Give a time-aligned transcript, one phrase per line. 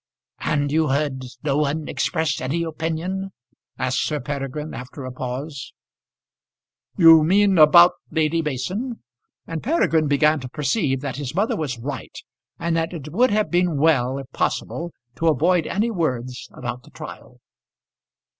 [0.39, 3.33] "And you heard no one express any opinion?"
[3.77, 5.73] asked Sir Peregrine, after a pause.
[6.97, 9.03] "You mean about Lady Mason?"
[9.45, 12.17] And Peregrine began to perceive that his mother was right,
[12.57, 16.89] and that it would have been well if possible to avoid any words about the
[16.89, 17.39] trial.